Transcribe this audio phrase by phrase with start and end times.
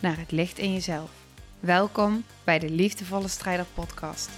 [0.00, 1.10] naar het licht in jezelf.
[1.60, 4.30] Welkom bij de Liefdevolle Strijder Podcast.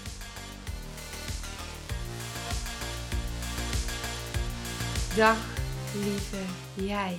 [5.17, 5.57] Dag
[5.95, 6.45] lieve
[6.75, 7.19] jij.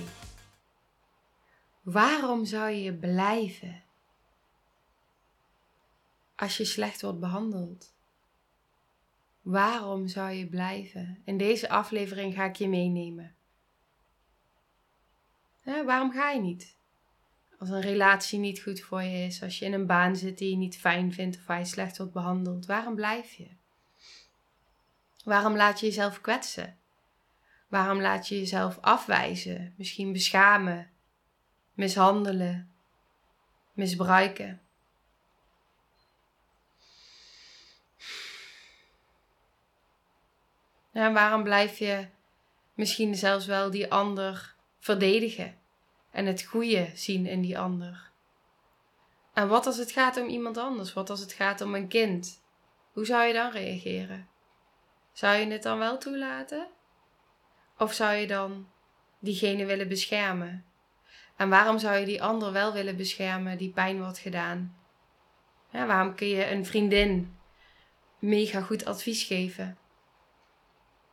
[1.82, 3.82] Waarom zou je blijven
[6.36, 7.94] als je slecht wordt behandeld?
[9.42, 11.22] Waarom zou je blijven?
[11.24, 13.34] In deze aflevering ga ik je meenemen.
[15.64, 16.73] waarom ga je niet?
[17.58, 20.50] Als een relatie niet goed voor je is, als je in een baan zit die
[20.50, 23.48] je niet fijn vindt of waar je slecht wordt behandeld, waarom blijf je?
[25.24, 26.78] Waarom laat je jezelf kwetsen?
[27.68, 30.90] Waarom laat je jezelf afwijzen, misschien beschamen,
[31.72, 32.72] mishandelen,
[33.72, 34.60] misbruiken?
[40.92, 42.06] En waarom blijf je
[42.74, 45.62] misschien zelfs wel die ander verdedigen
[46.14, 48.10] en het goede zien in die ander?
[49.32, 50.92] En wat als het gaat om iemand anders?
[50.92, 52.42] Wat als het gaat om een kind?
[52.92, 54.28] Hoe zou je dan reageren?
[55.12, 56.66] Zou je het dan wel toelaten?
[57.78, 58.68] Of zou je dan
[59.18, 60.64] diegene willen beschermen?
[61.36, 64.76] En waarom zou je die ander wel willen beschermen die pijn wordt gedaan?
[65.70, 67.36] Waarom kun je een vriendin
[68.18, 69.78] mega goed advies geven?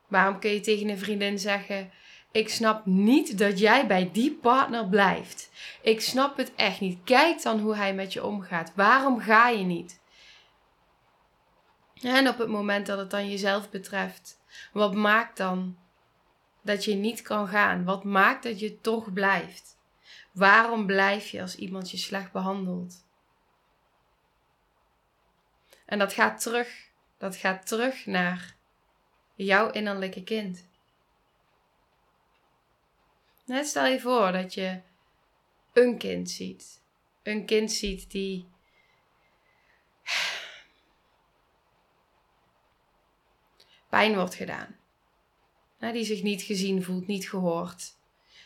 [0.08, 1.92] Waarom kun je tegen een vriendin zeggen:
[2.32, 5.50] Ik snap niet dat jij bij die partner blijft.
[5.82, 7.00] Ik snap het echt niet.
[7.04, 8.72] Kijk dan hoe hij met je omgaat.
[8.76, 10.00] Waarom ga je niet?
[12.02, 14.40] En op het moment dat het dan jezelf betreft,
[14.74, 15.78] wat maakt dan
[16.62, 17.84] dat je niet kan gaan?
[17.84, 19.78] Wat maakt dat je toch blijft?
[20.32, 23.06] Waarom blijf je als iemand je slecht behandelt?
[25.86, 26.90] En dat gaat terug.
[27.18, 28.56] Dat gaat terug naar
[29.36, 30.70] jouw innerlijke kind.
[33.52, 34.82] Net stel je voor dat je
[35.74, 36.82] een kind ziet.
[37.24, 38.50] Een kind ziet die
[43.90, 44.80] pijn wordt gedaan.
[45.80, 47.96] Die zich niet gezien voelt, niet gehoord.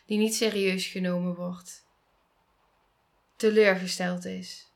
[0.06, 1.86] Die niet serieus genomen wordt.
[3.36, 4.72] Teleurgesteld is.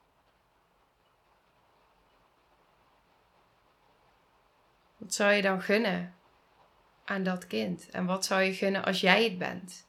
[4.98, 6.16] Wat zou je dan gunnen
[7.06, 7.90] aan dat kind?
[7.90, 9.88] En wat zou je gunnen als jij het bent?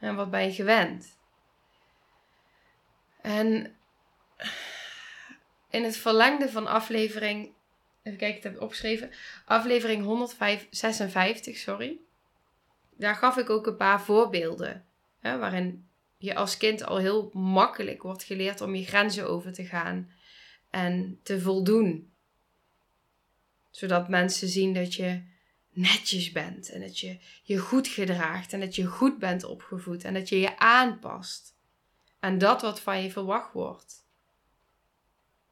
[0.00, 1.16] En wat ben je gewend?
[3.20, 3.76] En
[5.70, 7.52] in het verlengde van aflevering,
[8.02, 9.10] even kijken, ik heb het opgeschreven,
[9.44, 11.98] aflevering 156, sorry.
[12.96, 14.84] Daar gaf ik ook een paar voorbeelden,
[15.20, 19.64] hè, waarin je als kind al heel makkelijk wordt geleerd om je grenzen over te
[19.64, 20.12] gaan
[20.70, 22.12] en te voldoen
[23.70, 25.22] zodat mensen zien dat je
[25.78, 30.14] netjes bent en dat je je goed gedraagt en dat je goed bent opgevoed en
[30.14, 31.54] dat je je aanpast
[32.20, 34.06] aan dat wat van je verwacht wordt.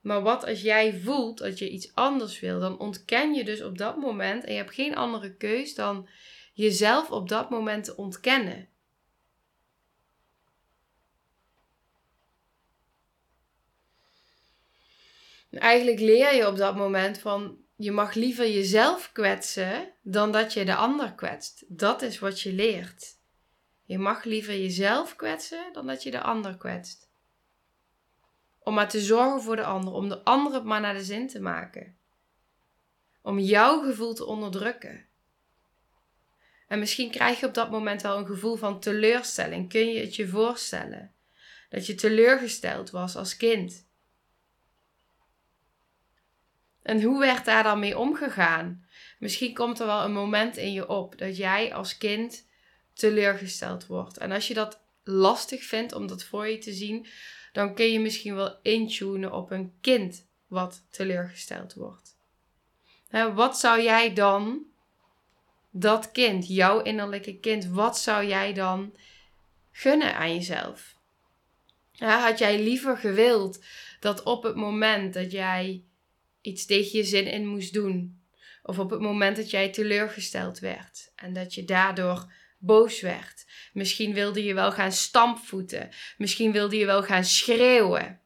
[0.01, 3.79] Maar wat als jij voelt dat je iets anders wil, dan ontken je dus op
[3.79, 6.09] dat moment en je hebt geen andere keus dan
[6.53, 8.69] jezelf op dat moment te ontkennen.
[15.51, 20.65] eigenlijk leer je op dat moment van je mag liever jezelf kwetsen dan dat je
[20.65, 21.65] de ander kwetst.
[21.69, 23.15] Dat is wat je leert.
[23.85, 27.09] Je mag liever jezelf kwetsen dan dat je de ander kwetst.
[28.59, 31.29] Om maar te zorgen voor de ander, om de ander het maar naar de zin
[31.29, 31.97] te maken.
[33.23, 35.07] Om jouw gevoel te onderdrukken.
[36.69, 39.69] En misschien krijg je op dat moment wel een gevoel van teleurstelling.
[39.69, 41.15] Kun je het je voorstellen?
[41.69, 43.86] Dat je teleurgesteld was als kind.
[46.87, 48.87] En hoe werd daar dan mee omgegaan?
[49.19, 52.47] Misschien komt er wel een moment in je op dat jij als kind
[52.93, 54.19] teleurgesteld wordt.
[54.19, 57.07] En als je dat lastig vindt om dat voor je te zien,
[57.53, 62.17] dan kun je misschien wel intunen op een kind wat teleurgesteld wordt.
[63.35, 64.65] wat zou jij dan,
[65.71, 68.97] dat kind, jouw innerlijke kind, wat zou jij dan
[69.73, 70.95] gunnen aan jezelf?
[71.99, 73.65] had jij liever gewild
[74.01, 75.85] dat op het moment dat jij
[76.47, 78.25] iets tegen je zin in moest doen.
[78.63, 83.45] Of op het moment dat jij teleurgesteld werd en dat je daardoor boos werd.
[83.73, 85.89] Misschien wilde je wel gaan stampvoeten.
[86.17, 88.21] Misschien wilde je wel gaan schreeuwen.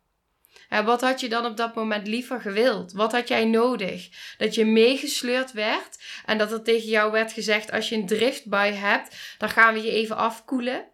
[0.69, 2.93] En wat had je dan op dat moment liever gewild?
[2.93, 4.08] Wat had jij nodig?
[4.38, 8.72] Dat je meegesleurd werd en dat er tegen jou werd gezegd: als je een driftbui
[8.72, 10.88] hebt, dan gaan we je even afkoelen.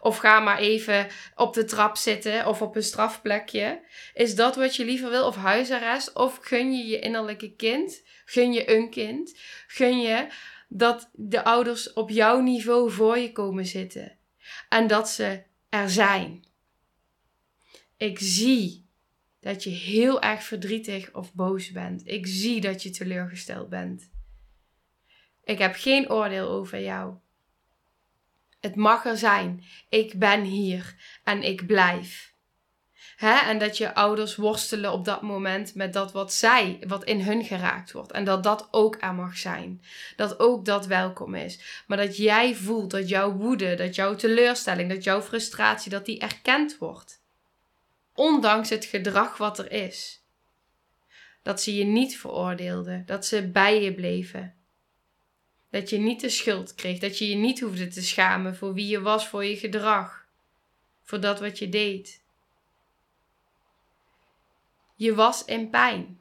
[0.00, 3.80] Of ga maar even op de trap zitten of op een strafplekje.
[4.14, 5.26] Is dat wat je liever wil?
[5.26, 6.12] Of huisarrest?
[6.12, 8.02] Of gun je je innerlijke kind?
[8.24, 9.38] Gun je een kind?
[9.66, 10.26] Gun je
[10.68, 14.18] dat de ouders op jouw niveau voor je komen zitten?
[14.68, 16.44] En dat ze er zijn.
[17.96, 18.86] Ik zie
[19.40, 22.02] dat je heel erg verdrietig of boos bent.
[22.08, 24.10] Ik zie dat je teleurgesteld bent.
[25.44, 27.14] Ik heb geen oordeel over jou.
[28.64, 29.64] Het mag er zijn.
[29.88, 30.94] Ik ben hier
[31.24, 32.32] en ik blijf.
[33.16, 33.34] Hè?
[33.34, 37.44] En dat je ouders worstelen op dat moment met dat wat zij, wat in hun
[37.44, 38.12] geraakt wordt.
[38.12, 39.82] En dat dat ook er mag zijn.
[40.16, 41.84] Dat ook dat welkom is.
[41.86, 46.18] Maar dat jij voelt dat jouw woede, dat jouw teleurstelling, dat jouw frustratie, dat die
[46.18, 47.22] erkend wordt.
[48.14, 50.24] Ondanks het gedrag wat er is.
[51.42, 54.63] Dat ze je niet veroordeelden, dat ze bij je bleven.
[55.74, 58.86] Dat je niet de schuld kreeg, dat je je niet hoefde te schamen voor wie
[58.86, 60.26] je was, voor je gedrag,
[61.02, 62.22] voor dat wat je deed.
[64.94, 66.20] Je was in pijn.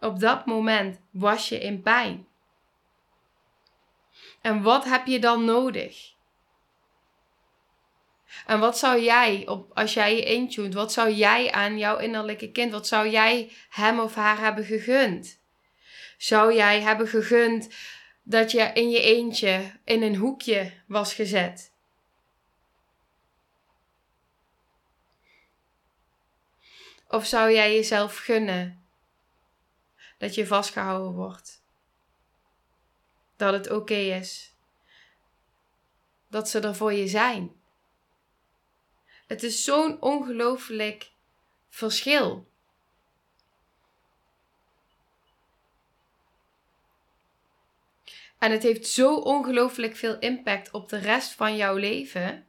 [0.00, 2.26] Op dat moment was je in pijn.
[4.40, 6.12] En wat heb je dan nodig?
[8.46, 12.50] En wat zou jij, op, als jij je intuned, wat zou jij aan jouw innerlijke
[12.50, 15.40] kind, wat zou jij hem of haar hebben gegund?
[16.18, 17.68] Zou jij hebben gegund
[18.24, 21.72] dat je in je eentje in een hoekje was gezet?
[27.08, 28.84] Of zou jij jezelf gunnen
[30.18, 31.62] dat je vastgehouden wordt?
[33.36, 34.54] Dat het oké is.
[36.28, 37.52] Dat ze er voor je zijn.
[39.26, 41.10] Het is zo'n ongelooflijk
[41.68, 42.52] verschil.
[48.44, 52.46] En het heeft zo ongelooflijk veel impact op de rest van jouw leven.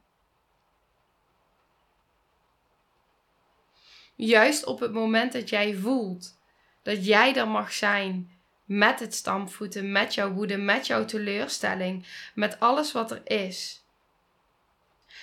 [4.14, 6.38] Juist op het moment dat jij voelt
[6.82, 12.60] dat jij er mag zijn met het stampvoeten, met jouw woede, met jouw teleurstelling, met
[12.60, 13.84] alles wat er is.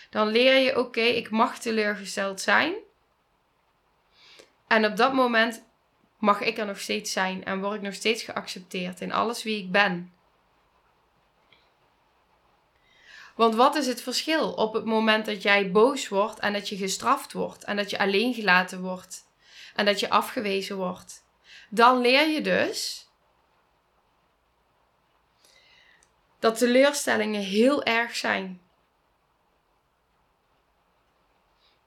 [0.09, 2.73] Dan leer je, oké, ik mag teleurgesteld zijn.
[4.67, 5.63] En op dat moment
[6.17, 9.63] mag ik er nog steeds zijn en word ik nog steeds geaccepteerd in alles wie
[9.63, 10.12] ik ben.
[13.35, 16.77] Want wat is het verschil op het moment dat jij boos wordt en dat je
[16.77, 19.25] gestraft wordt en dat je alleen gelaten wordt
[19.75, 21.25] en dat je afgewezen wordt?
[21.69, 23.07] Dan leer je dus
[26.39, 28.61] dat teleurstellingen heel erg zijn.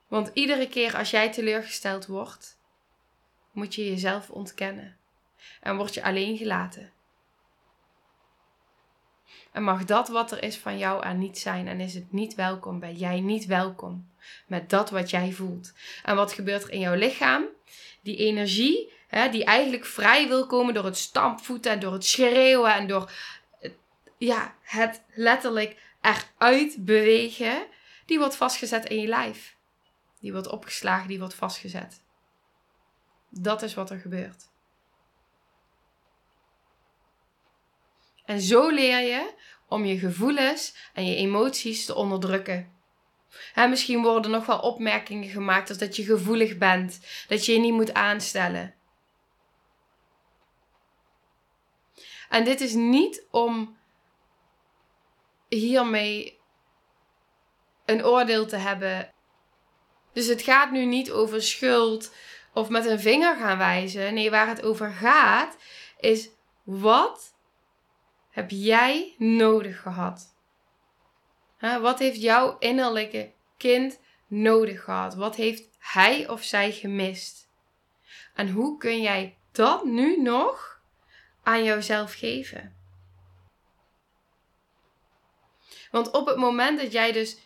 [0.08, 2.58] Want iedere keer als jij teleurgesteld wordt,
[3.50, 4.96] moet je jezelf ontkennen
[5.60, 6.92] en word je alleen gelaten.
[9.56, 12.34] En mag dat wat er is van jou er niet zijn en is het niet
[12.34, 14.10] welkom, ben jij niet welkom
[14.46, 15.72] met dat wat jij voelt.
[16.02, 17.44] En wat gebeurt er in jouw lichaam?
[18.02, 22.74] Die energie, hè, die eigenlijk vrij wil komen door het stampvoeten en door het schreeuwen
[22.74, 23.12] en door
[24.18, 27.66] ja, het letterlijk eruit bewegen,
[28.06, 29.56] die wordt vastgezet in je lijf.
[30.20, 32.02] Die wordt opgeslagen, die wordt vastgezet.
[33.28, 34.48] Dat is wat er gebeurt.
[38.26, 39.34] En zo leer je
[39.68, 42.74] om je gevoelens en je emoties te onderdrukken.
[43.54, 47.72] En misschien worden nog wel opmerkingen gemaakt dat je gevoelig bent, dat je je niet
[47.72, 48.74] moet aanstellen.
[52.28, 53.76] En dit is niet om
[55.48, 56.38] hiermee
[57.84, 59.14] een oordeel te hebben
[60.16, 62.14] dus het gaat nu niet over schuld
[62.52, 64.14] of met een vinger gaan wijzen.
[64.14, 65.56] Nee, waar het over gaat
[66.00, 66.28] is
[66.64, 67.35] wat
[68.36, 70.34] heb jij nodig gehad?
[71.58, 75.14] wat heeft jouw innerlijke kind nodig gehad?
[75.14, 77.48] Wat heeft hij of zij gemist?
[78.34, 80.80] En hoe kun jij dat nu nog
[81.42, 82.76] aan jouzelf geven?
[85.90, 87.38] Want op het moment dat jij dus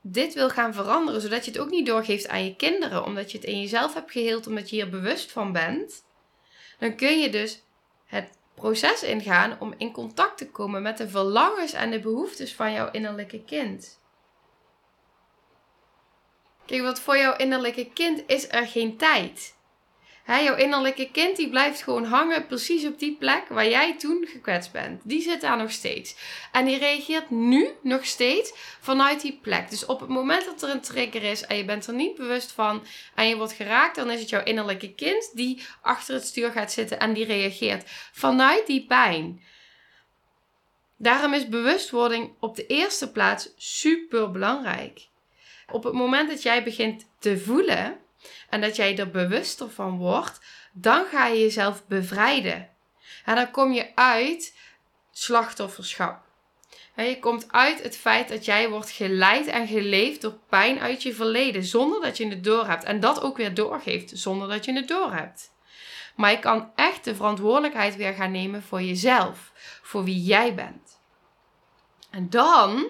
[0.00, 3.38] dit wil gaan veranderen, zodat je het ook niet doorgeeft aan je kinderen, omdat je
[3.38, 6.04] het in jezelf hebt geheeld, omdat je hier bewust van bent,
[6.78, 7.62] dan kun je dus
[8.04, 12.72] het proces ingaan om in contact te komen met de verlangens en de behoeftes van
[12.72, 14.02] jouw innerlijke kind.
[16.66, 19.53] Kijk, want voor jouw innerlijke kind is er geen tijd.
[20.24, 24.26] Hè, jouw innerlijke kind die blijft gewoon hangen precies op die plek waar jij toen
[24.28, 25.00] gekwetst bent.
[25.04, 26.16] Die zit daar nog steeds.
[26.52, 29.70] En die reageert nu nog steeds vanuit die plek.
[29.70, 32.52] Dus op het moment dat er een trigger is en je bent er niet bewust
[32.52, 36.50] van en je wordt geraakt, dan is het jouw innerlijke kind die achter het stuur
[36.50, 39.42] gaat zitten en die reageert vanuit die pijn.
[40.96, 45.06] Daarom is bewustwording op de eerste plaats super belangrijk.
[45.72, 48.02] Op het moment dat jij begint te voelen
[48.48, 50.40] en dat jij er bewuster van wordt,
[50.72, 52.68] dan ga je jezelf bevrijden.
[53.24, 54.56] En dan kom je uit
[55.12, 56.22] slachtofferschap.
[56.96, 61.14] je komt uit het feit dat jij wordt geleid en geleefd door pijn uit je
[61.14, 62.84] verleden, zonder dat je het doorhebt.
[62.84, 65.52] En dat ook weer doorgeeft, zonder dat je het doorhebt.
[66.16, 71.00] Maar je kan echt de verantwoordelijkheid weer gaan nemen voor jezelf, voor wie jij bent.
[72.10, 72.88] En dan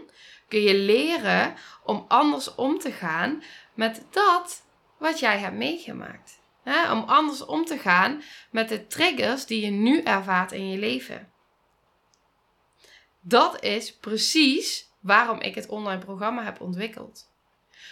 [0.49, 3.42] kun je leren om anders om te gaan
[3.75, 4.63] met dat
[5.04, 6.42] wat jij hebt meegemaakt.
[6.92, 11.32] om anders om te gaan met de triggers die je nu ervaart in je leven.
[13.20, 17.30] Dat is precies waarom ik het online programma heb ontwikkeld.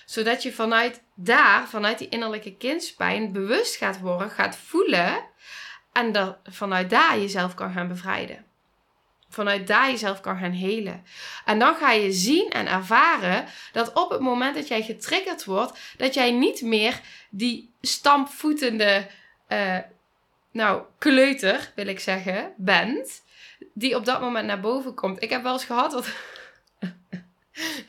[0.04, 5.24] Zodat je vanuit daar, vanuit die innerlijke kindspijn, bewust gaat worden, gaat voelen
[5.92, 8.51] en dat vanuit daar jezelf kan gaan bevrijden
[9.32, 11.04] vanuit daar jezelf kan gaan helen.
[11.44, 15.78] En dan ga je zien en ervaren dat op het moment dat jij getriggerd wordt,
[15.96, 19.06] dat jij niet meer die stampvoetende,
[19.48, 19.78] uh,
[20.50, 23.22] nou, kleuter, wil ik zeggen, bent,
[23.74, 25.22] die op dat moment naar boven komt.
[25.22, 26.06] Ik heb wel eens gehad dat.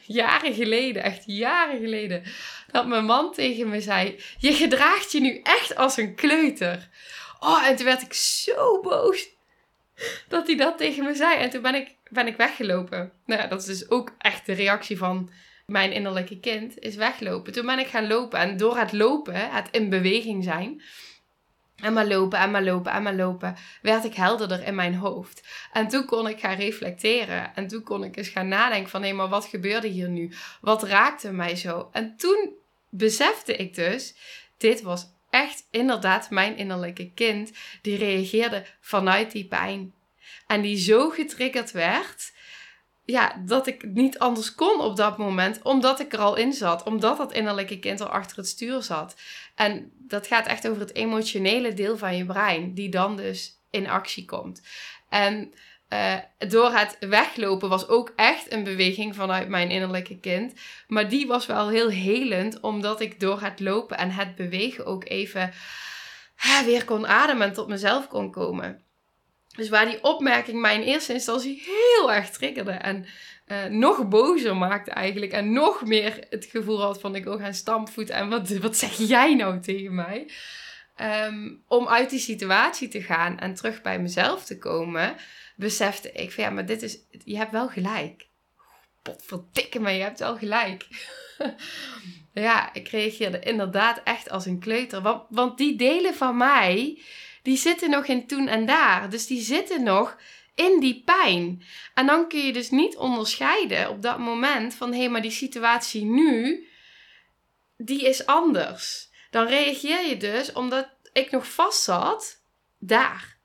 [0.06, 2.24] jaren geleden, echt jaren geleden,
[2.72, 6.90] dat mijn man tegen me zei: Je gedraagt je nu echt als een kleuter.
[7.40, 9.28] Oh, en toen werd ik zo boos
[10.28, 11.40] dat hij dat tegen me zei.
[11.40, 13.12] En toen ben ik, ben ik weggelopen.
[13.26, 15.30] Nou ja, dat is dus ook echt de reactie van
[15.66, 17.54] mijn innerlijke kind, is weglopen.
[17.54, 18.40] Toen ben ik gaan lopen.
[18.40, 20.82] En door het lopen, het in beweging zijn,
[21.84, 25.48] en maar lopen, en maar lopen, en maar lopen, werd ik helderder in mijn hoofd.
[25.72, 27.56] En toen kon ik gaan reflecteren.
[27.56, 30.32] En toen kon ik eens gaan nadenken van, hé, maar wat gebeurde hier nu?
[30.62, 31.90] Wat raakte mij zo?
[31.92, 32.54] En toen
[32.90, 34.16] besefte ik dus,
[34.58, 39.94] dit was echt inderdaad mijn innerlijke kind, die reageerde vanuit die pijn.
[40.48, 42.34] En die zo getriggerd werd,
[43.06, 46.84] ja, dat ik niet anders kon op dat moment, omdat ik er al in zat,
[46.84, 49.16] omdat dat innerlijke kind al achter het stuur zat.
[49.56, 53.90] En dat gaat echt over het emotionele deel van je brein, die dan dus in
[53.90, 54.62] actie komt.
[55.10, 55.54] En
[55.94, 60.54] uh, door het weglopen was ook echt een beweging vanuit mijn innerlijke kind.
[60.88, 65.10] Maar die was wel heel helend, omdat ik door het lopen en het bewegen ook
[65.10, 65.54] even
[66.66, 68.82] weer kon ademen en tot mezelf kon komen.
[69.56, 73.06] Dus waar die opmerking mij in eerste instantie heel erg triggerde en
[73.48, 75.32] uh, nog bozer maakte eigenlijk.
[75.32, 78.98] En nog meer het gevoel had van ik wil gaan stampvoeten en wat, wat zeg
[78.98, 80.32] jij nou tegen mij?
[81.02, 85.16] Um, om uit die situatie te gaan en terug bij mezelf te komen
[85.56, 88.28] besefte ik van ja, maar dit is, je hebt wel gelijk.
[89.02, 90.88] Potverdikke me, je hebt wel gelijk.
[92.34, 95.02] ja, ik reageerde inderdaad echt als een kleuter.
[95.02, 97.02] Want, want die delen van mij,
[97.42, 99.10] die zitten nog in toen en daar.
[99.10, 100.18] Dus die zitten nog
[100.56, 101.64] in die pijn.
[101.94, 106.06] En dan kun je dus niet onderscheiden op dat moment van hé, maar die situatie
[106.06, 106.68] nu,
[107.78, 109.12] die is anders.
[109.34, 112.42] Dan reageer je dus omdat ik nog vast zat
[112.78, 113.38] daar.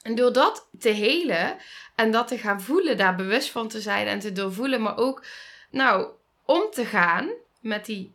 [0.00, 1.56] En door dat te helen
[1.94, 5.26] en dat te gaan voelen, daar bewust van te zijn en te doorvoelen, maar ook
[5.70, 6.08] nou,
[6.44, 8.14] om te gaan met die,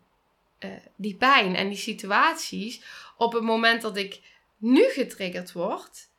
[0.60, 2.84] uh, die pijn en die situaties
[3.18, 4.22] op het moment dat ik
[4.58, 6.10] nu getriggerd word.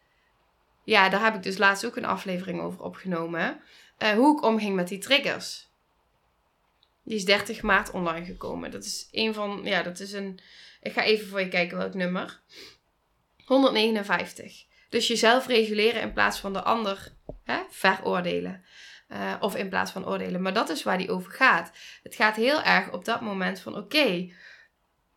[0.85, 3.61] Ja, daar heb ik dus laatst ook een aflevering over opgenomen.
[3.99, 5.68] Uh, hoe ik omging met die triggers.
[7.09, 8.71] Die is 30 maart online gekomen.
[8.71, 10.41] Dat is een van, ja, dat is een.
[10.81, 12.41] Ik ga even voor je kijken welk nummer.
[13.45, 14.65] 159.
[14.89, 17.13] Dus jezelf reguleren in plaats van de ander
[17.45, 18.65] hè, veroordelen.
[19.09, 20.43] Uh, of in plaats van oordelen.
[20.43, 21.73] Maar dat is waar die over gaat.
[22.03, 24.33] Het gaat heel erg op dat moment van oké,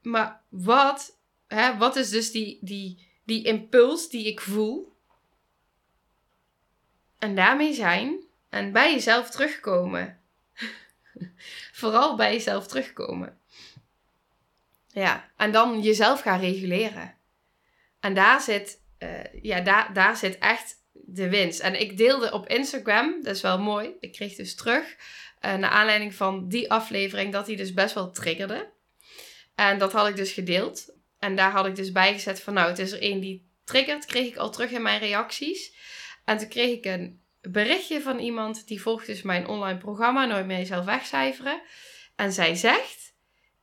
[0.01, 1.17] maar wat,
[1.47, 4.95] hè, wat is dus die, die, die impuls die ik voel?
[7.19, 10.19] En daarmee zijn en bij jezelf terugkomen.
[11.81, 13.39] Vooral bij jezelf terugkomen.
[14.87, 17.15] Ja, en dan jezelf gaan reguleren.
[17.99, 21.59] En daar zit uh, ja, daar, daar zit echt de winst.
[21.59, 23.95] En ik deelde op Instagram, dat is wel mooi.
[23.99, 24.95] Ik kreeg dus terug,
[25.41, 28.71] uh, naar aanleiding van die aflevering, dat hij dus best wel triggerde.
[29.55, 30.93] En dat had ik dus gedeeld.
[31.19, 34.27] En daar had ik dus bijgezet van, nou, het is er één die triggert, kreeg
[34.27, 35.73] ik al terug in mijn reacties.
[36.25, 40.45] En toen kreeg ik een berichtje van iemand die volgt dus mijn online programma Nooit
[40.45, 41.61] meer jezelf wegcijferen.
[42.15, 43.15] En zij zegt,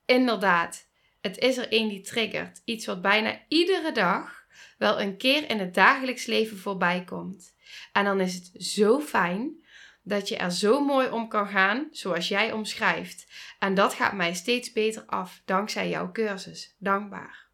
[0.05, 0.87] inderdaad,
[1.21, 2.63] Het is er één die triggert.
[2.65, 4.47] Iets wat bijna iedere dag
[4.79, 7.55] wel een keer in het dagelijks leven voorbij komt.
[7.93, 9.65] En dan is het zo fijn
[10.03, 13.27] dat je er zo mooi om kan gaan zoals jij omschrijft.
[13.59, 16.75] En dat gaat mij steeds beter af dankzij jouw cursus.
[16.79, 17.49] Dankbaar.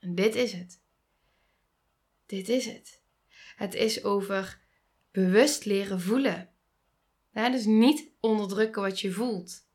[0.00, 0.80] En dit is het.
[2.26, 2.99] Dit is het.
[3.60, 4.58] Het is over
[5.12, 6.50] bewust leren voelen.
[7.32, 9.66] dus niet onderdrukken wat je voelt.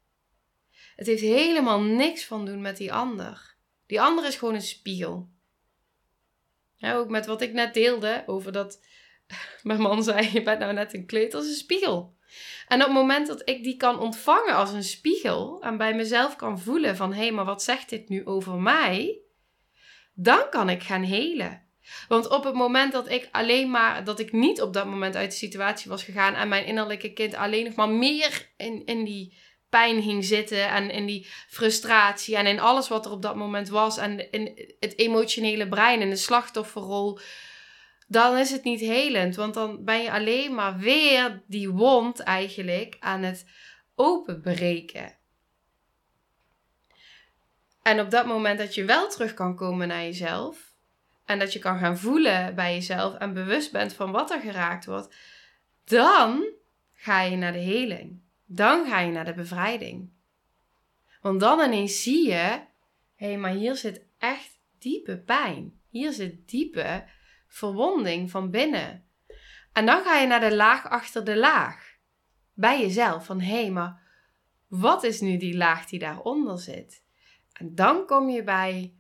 [0.96, 3.56] Het heeft helemaal niks van doen met die ander.
[3.86, 5.30] Die ander is gewoon een spiegel.
[6.80, 8.86] ook met wat ik net deelde over dat
[9.64, 12.18] mijn man zei: Je bent nou net een kleuter als een spiegel.
[12.68, 16.36] En op het moment dat ik die kan ontvangen als een spiegel en bij mezelf
[16.36, 19.20] kan voelen van hé, hey, maar wat zegt dit nu over mij?
[20.14, 21.65] Dan kan ik gaan helen.
[22.08, 25.32] Want op het moment dat ik alleen maar, dat ik niet op dat moment uit
[25.32, 29.38] de situatie was gegaan en mijn innerlijke kind alleen nog maar meer in, in die
[29.70, 33.70] pijn ging zitten en in die frustratie en in alles wat er op dat moment
[33.70, 37.20] was en in het emotionele brein en de slachtofferrol,
[38.08, 39.36] dan is het niet helend.
[39.36, 43.46] Want dan ben je alleen maar weer die wond eigenlijk aan het
[43.96, 45.18] openbreken.
[47.82, 50.75] En op dat moment dat je wel terug kan komen naar jezelf
[51.26, 54.86] en dat je kan gaan voelen bij jezelf en bewust bent van wat er geraakt
[54.86, 55.16] wordt,
[55.84, 56.46] dan
[56.94, 58.24] ga je naar de heling.
[58.46, 60.10] Dan ga je naar de bevrijding.
[61.22, 62.62] Want dan ineens zie je,
[63.16, 65.80] hé, hey, maar hier zit echt diepe pijn.
[65.90, 67.04] Hier zit diepe
[67.48, 69.04] verwonding van binnen.
[69.74, 71.94] En dan ga je naar de laag achter de laag.
[72.54, 73.26] Bij jezelf.
[73.26, 74.02] Van hé, hey, maar
[74.68, 77.04] wat is nu die laag die daaronder zit?
[77.54, 78.94] En dan kom je bij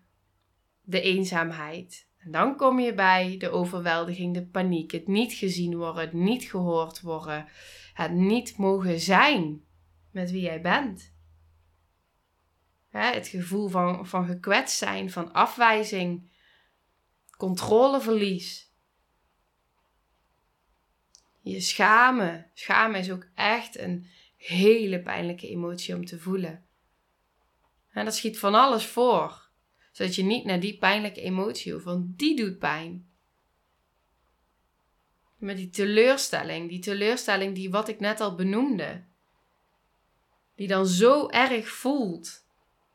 [0.82, 2.08] de eenzaamheid.
[2.27, 7.01] Dan kom je bij de overweldiging, de paniek, het niet gezien worden, het niet gehoord
[7.01, 7.48] worden,
[7.94, 9.63] het niet mogen zijn
[10.12, 11.13] met wie jij bent.
[12.89, 16.32] het gevoel van, van gekwetst zijn, van afwijzing,
[17.38, 18.72] controleverlies.
[21.41, 22.50] Je schamen.
[22.53, 26.65] Schamen is ook echt een hele pijnlijke emotie om te voelen.
[27.91, 29.45] En dat schiet van alles voor,
[29.96, 33.10] zodat je niet naar die pijnlijke emotie hoeft, want die doet pijn.
[35.38, 39.03] Met die teleurstelling, die teleurstelling die wat ik net al benoemde,
[40.55, 42.46] die dan zo erg voelt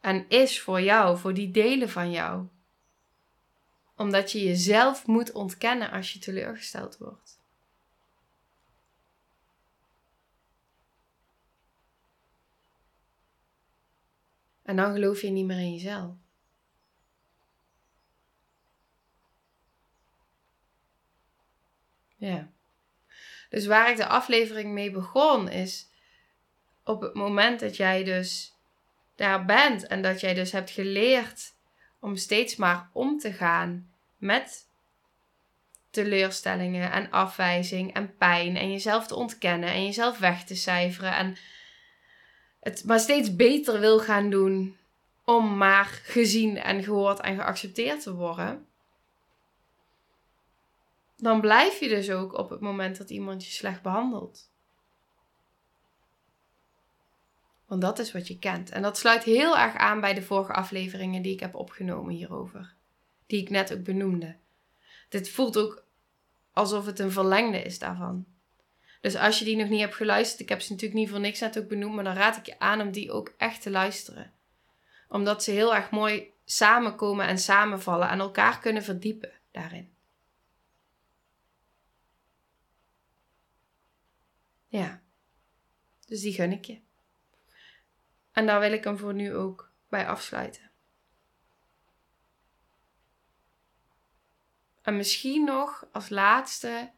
[0.01, 2.47] en is voor jou, voor die delen van jou
[4.01, 7.41] omdat je jezelf moet ontkennen als je teleurgesteld wordt.
[14.63, 16.15] En dan geloof je niet meer in jezelf.
[22.21, 22.49] Ja.
[23.49, 25.89] Dus waar ik de aflevering mee begon is
[26.85, 28.55] op het moment dat jij dus
[29.15, 31.53] daar bent en dat jij dus hebt geleerd
[32.01, 34.67] om steeds maar om te gaan met
[35.91, 41.37] teleurstellingen en afwijzing en pijn en jezelf te ontkennen en jezelf weg te cijferen en
[42.61, 44.77] het maar steeds beter wil gaan doen
[45.25, 48.67] om maar gezien en gehoord en geaccepteerd te worden,
[51.21, 54.51] dan blijf je dus ook op het moment dat iemand je slecht behandelt.
[57.67, 58.71] Want dat is wat je kent.
[58.71, 62.79] En dat sluit heel erg aan bij de vorige afleveringen die ik heb opgenomen hierover
[63.31, 64.37] die ik net ook benoemde.
[65.09, 65.85] Dit voelt ook
[66.53, 68.27] alsof het een verlengde is daarvan.
[69.01, 71.41] Dus als je die nog niet hebt geluisterd, ik heb ze natuurlijk niet voor niks
[71.41, 74.33] net ook benoemd, maar dan raad ik je aan om die ook echt te luisteren.
[75.09, 79.93] Omdat ze heel erg mooi samenkomen en samenvallen en elkaar kunnen verdiepen daarin.
[84.71, 85.03] Ja,
[86.07, 86.81] dus die gun ik je.
[88.33, 90.71] En daar wil ik hem voor nu ook bij afsluiten.
[94.83, 96.91] En misschien nog als laatste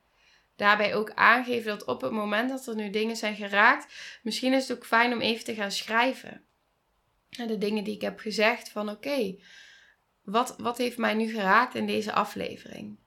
[0.56, 4.68] daarbij ook aangeven dat op het moment dat er nu dingen zijn geraakt, misschien is
[4.68, 6.44] het ook fijn om even te gaan schrijven.
[7.30, 9.38] En de dingen die ik heb gezegd van oké,
[10.22, 12.98] wat, wat heeft mij nu geraakt in deze aflevering?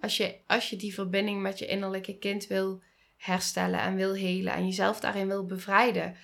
[0.00, 2.82] Als je, als je die verbinding met je innerlijke kind wil
[3.22, 6.16] herstellen en wil helen en jezelf daarin wil bevrijden,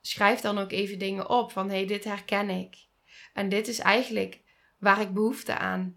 [0.00, 2.76] schrijf dan ook even dingen op van hé, hey, dit herken ik.
[3.34, 4.40] En dit is eigenlijk
[4.78, 5.96] waar ik behoefte aan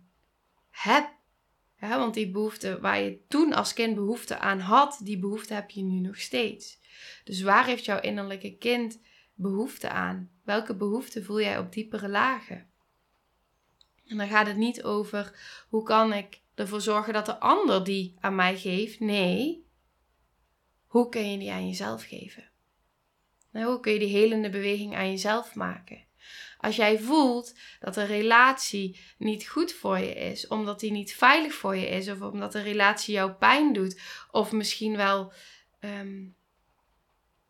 [0.69, 1.11] heb
[1.89, 5.81] want die behoefte waar je toen als kind behoefte aan had, die behoefte heb je
[5.81, 6.79] nu nog steeds.
[7.23, 9.01] Dus waar heeft jouw innerlijke kind
[9.33, 10.29] behoefte aan?
[10.43, 12.69] Welke behoefte voel jij op diepere lagen?
[14.07, 15.39] En dan gaat het niet over
[15.69, 18.99] hoe kan ik ervoor zorgen dat de ander die aan mij geeft.
[18.99, 19.62] Nee,
[20.93, 22.49] hoe kun je die aan jezelf geven?
[23.51, 26.05] Nou, hoe kun je die helende beweging aan jezelf maken?
[26.57, 31.53] Als jij voelt dat een relatie niet goed voor je is, omdat die niet veilig
[31.53, 34.01] voor je is, of omdat de relatie jou pijn doet,
[34.31, 35.33] of misschien wel,
[35.79, 36.25] ehm,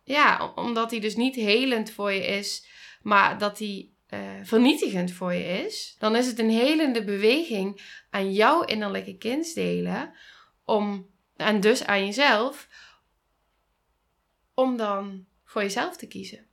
[0.03, 2.65] ja, omdat die dus niet helend voor je is,
[3.01, 8.33] maar dat die uh, vernietigend voor je is, dan is het een helende beweging aan
[8.33, 10.13] jouw innerlijke kindsdelen,
[10.65, 12.67] om, en dus aan jezelf,
[14.53, 16.47] om dan voor jezelf te kiezen.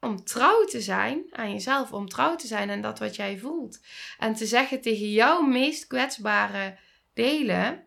[0.00, 3.80] Om trouw te zijn aan jezelf, om trouw te zijn aan dat wat jij voelt.
[4.18, 6.78] En te zeggen tegen jouw meest kwetsbare
[7.12, 7.86] delen: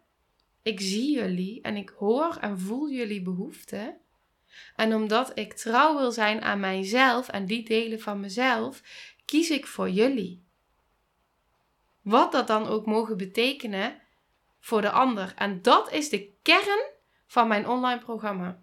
[0.62, 3.98] Ik zie jullie en ik hoor en voel jullie behoeften.
[4.76, 8.82] En omdat ik trouw wil zijn aan mijzelf en die delen van mezelf,
[9.26, 10.44] kies ik voor jullie.
[12.02, 14.02] Wat dat dan ook mogen betekenen
[14.60, 15.34] voor de ander.
[15.36, 16.90] En dat is de kern
[17.28, 18.62] van mijn online programma.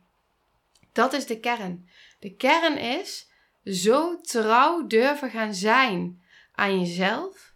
[0.99, 1.89] Dat is de kern.
[2.19, 3.31] De kern is
[3.65, 7.55] zo trouw durven gaan zijn aan jezelf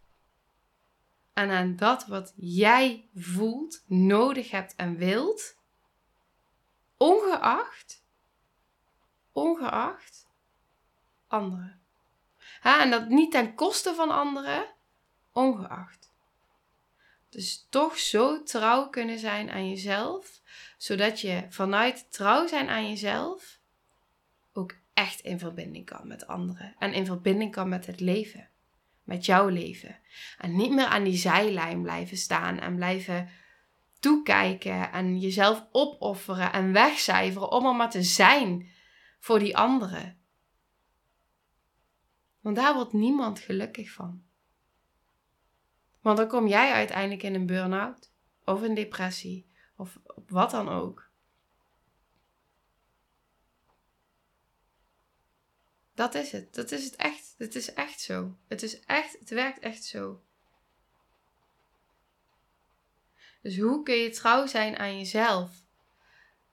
[1.33, 5.59] en aan dat wat jij voelt, nodig hebt en wilt,
[6.97, 8.05] ongeacht,
[9.33, 10.29] ongeacht
[11.27, 11.83] anderen.
[12.63, 14.75] en dat niet ten koste van anderen,
[15.33, 16.12] ongeacht.
[17.33, 20.41] Dus toch zo trouw kunnen zijn aan jezelf,
[20.77, 23.61] zodat je vanuit trouw zijn aan jezelf
[24.53, 28.49] ook echt in verbinding kan met anderen en in verbinding kan met het leven,
[29.03, 29.99] met jouw leven.
[30.39, 33.29] En niet meer aan die zijlijn blijven staan en blijven
[34.01, 38.69] toekijken en jezelf opofferen en wegcijferen om er maar te zijn
[39.19, 40.19] voor die anderen.
[42.41, 44.23] Want daar wordt niemand gelukkig van.
[46.03, 48.11] Want dan kom jij uiteindelijk in een burn-out
[48.45, 51.11] of een depressie of wat dan ook.
[55.95, 56.55] Dat is het.
[56.55, 57.35] Dat is het echt.
[57.39, 58.37] Het is echt zo.
[58.49, 60.23] Het is echt, het werkt echt zo.
[63.43, 65.51] Dus hoe kun je trouw zijn aan jezelf?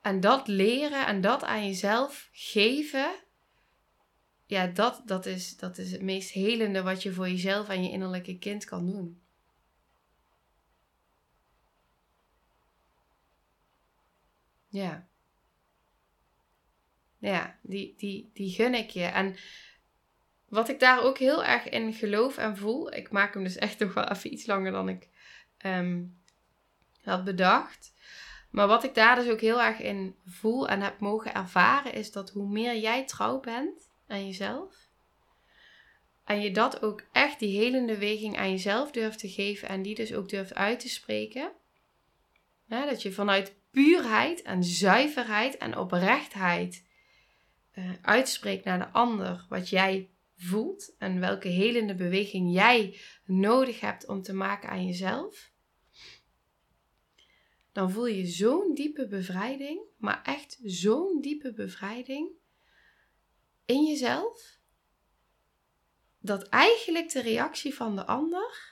[0.01, 3.11] En dat leren en dat aan jezelf geven.
[4.45, 7.89] Ja, dat, dat, is, dat is het meest helende wat je voor jezelf en je
[7.89, 9.21] innerlijke kind kan doen.
[14.69, 15.07] Ja.
[17.17, 19.03] Ja, die, die, die gun ik je.
[19.03, 19.35] En
[20.47, 23.79] wat ik daar ook heel erg in geloof en voel, ik maak hem dus echt
[23.79, 25.07] nog wel even iets langer dan ik
[25.57, 26.03] ehm,
[27.01, 27.93] had bedacht.
[28.51, 32.11] Maar wat ik daar dus ook heel erg in voel en heb mogen ervaren, is
[32.11, 34.89] dat hoe meer jij trouw bent aan jezelf,
[36.29, 39.95] en je dat ook echt die helende weging aan jezelf durft te geven en die
[39.95, 41.51] dus ook durft uit te spreken.
[42.67, 46.85] dat je vanuit puurheid en zuiverheid en oprechtheid
[47.75, 54.07] uh, uitspreekt naar de ander wat jij voelt en welke helende beweging jij nodig hebt
[54.07, 55.51] om te maken aan jezelf,
[57.71, 62.29] dan voel je zo'n diepe bevrijding, maar echt zo'n diepe bevrijding
[63.65, 64.57] in jezelf,
[66.19, 68.68] dat eigenlijk de reactie van de ander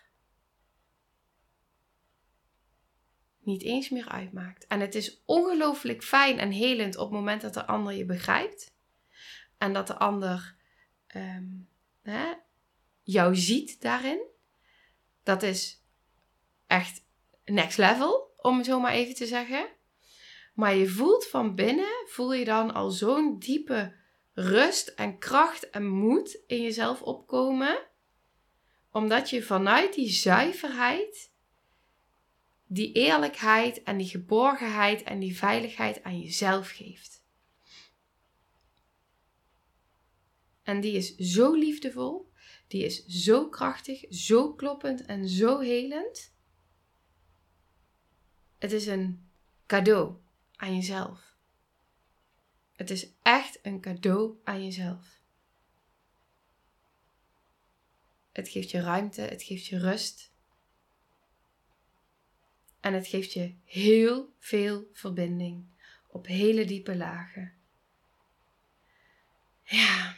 [3.48, 4.68] niet eens meer uitmaakt.
[4.68, 8.76] En het is ongelooflijk fijn en helend op het moment dat de ander je begrijpt.
[9.58, 10.56] En dat de ander
[11.08, 11.46] ehm,
[12.02, 12.34] hè,
[13.04, 14.20] jou ziet daarin.
[15.24, 15.84] Dat is
[16.68, 17.04] echt
[17.46, 19.68] next level, om het zo maar even te zeggen.
[20.54, 23.96] Maar je voelt van binnen, voel je dan al zo'n diepe
[24.34, 27.88] rust en kracht en moed in jezelf opkomen.
[28.92, 31.32] Omdat je vanuit die zuiverheid
[32.68, 37.26] die eerlijkheid en die geborgenheid en die veiligheid aan jezelf geeft.
[40.64, 42.32] En die is zo liefdevol,
[42.68, 46.34] die is zo krachtig, zo kloppend en zo helend.
[48.58, 49.30] Het is een
[49.66, 50.16] cadeau
[50.56, 51.36] aan jezelf.
[52.76, 55.20] Het is echt een cadeau aan jezelf.
[58.32, 60.32] Het geeft je ruimte, het geeft je rust,
[62.88, 65.66] en het geeft je heel veel verbinding
[66.08, 67.54] op hele diepe lagen.
[69.64, 70.16] Ja.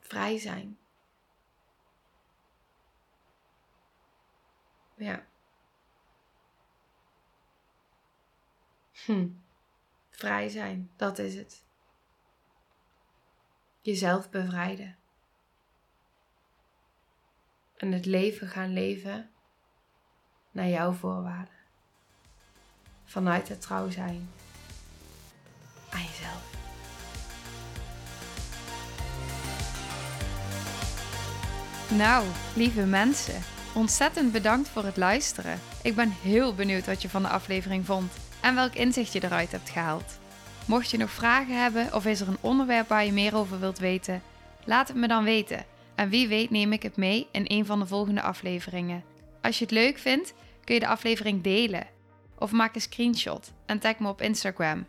[0.00, 0.78] Vrij zijn.
[4.96, 5.26] Ja.
[9.04, 9.28] Hm.
[10.10, 11.64] Vrij zijn, dat is het.
[13.80, 14.99] Jezelf bevrijden
[17.80, 19.30] en het leven gaan leven
[20.50, 21.54] naar jouw voorwaarden.
[23.04, 24.28] Vanuit het trouw zijn
[25.90, 26.48] aan jezelf.
[31.88, 33.42] Nou, lieve mensen,
[33.74, 35.60] ontzettend bedankt voor het luisteren.
[35.82, 39.52] Ik ben heel benieuwd wat je van de aflevering vond en welk inzicht je eruit
[39.52, 40.18] hebt gehaald.
[40.66, 43.78] Mocht je nog vragen hebben of is er een onderwerp waar je meer over wilt
[43.78, 44.22] weten,
[44.64, 45.64] laat het me dan weten.
[46.00, 49.04] En wie weet neem ik het mee in een van de volgende afleveringen.
[49.42, 50.34] Als je het leuk vindt,
[50.64, 51.86] kun je de aflevering delen.
[52.38, 54.86] Of maak een screenshot en tag me op Instagram.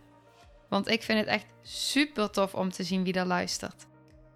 [0.69, 3.85] Want ik vind het echt super tof om te zien wie er luistert.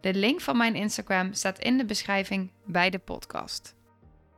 [0.01, 3.75] De link van mijn Instagram staat in de beschrijving bij de podcast.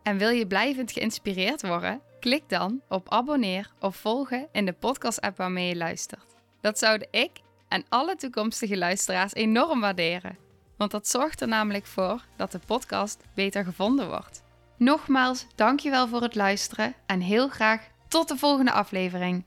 [0.04, 2.02] En wil je blijvend geïnspireerd worden?
[2.19, 6.36] Klik dan op abonneer of volgen in de podcast-app waarmee je luistert.
[6.62, 7.32] Dat zouden ik
[7.67, 10.47] en alle toekomstige luisteraars enorm waarderen.
[10.78, 14.44] Want dat zorgt er namelijk voor dat de podcast beter gevonden wordt.
[14.78, 19.46] Nogmaals, dankjewel voor het luisteren en heel graag tot de volgende aflevering.